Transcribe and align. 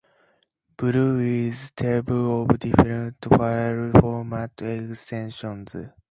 Below 0.77 1.19
is 1.19 1.69
a 1.69 1.73
table 1.73 2.41
of 2.41 2.57
different 2.57 3.23
file 3.23 3.91
format 4.01 4.51
extensions. 4.59 5.75